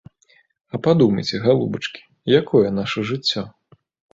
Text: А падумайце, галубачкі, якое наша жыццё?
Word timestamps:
А 0.77 0.79
падумайце, 0.87 1.35
галубачкі, 1.45 2.01
якое 2.41 2.67
наша 2.81 2.99
жыццё? 3.11 3.41